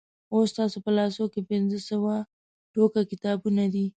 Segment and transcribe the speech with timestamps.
[0.33, 2.13] اوس ستاسو په لاسو کې پنځه سوه
[2.73, 3.85] ټوکه کتابونه دي.